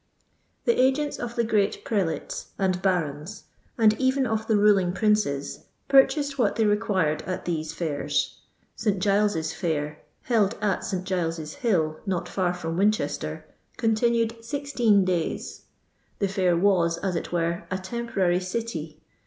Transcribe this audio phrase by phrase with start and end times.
[0.65, 3.43] The agents of the great prelates and barons,
[3.77, 8.33] nnd even of the ruling princes, purchased what they required at these iairs.
[8.75, 8.97] St.
[8.99, 11.03] Qiles's fair, held at St.
[11.03, 13.45] Giles's hill, not far from Winchester,
[13.77, 15.65] con tinned sixteen days.
[16.17, 19.03] The fair was, as it were, a temporary city.